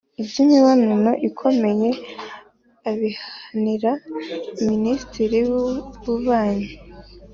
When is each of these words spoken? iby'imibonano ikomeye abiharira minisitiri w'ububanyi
iby'imibonano 0.21 1.11
ikomeye 1.27 1.89
abiharira 2.89 3.91
minisitiri 4.67 5.39
w'ububanyi 5.49 6.69